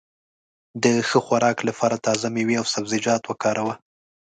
د 0.83 0.85
ښه 1.09 1.19
خوراک 1.25 1.57
لپاره 1.69 1.95
تازه 2.05 2.27
مېوې 2.35 2.55
او 2.61 2.65
سبزيجات 2.73 3.23
وکاروه. 3.25 3.73